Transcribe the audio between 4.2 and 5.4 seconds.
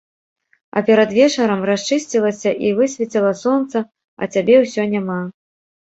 а цябе ўсё няма.